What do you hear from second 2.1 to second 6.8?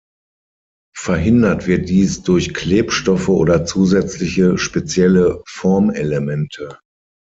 durch Klebstoffe oder zusätzliche spezielle Formelemente.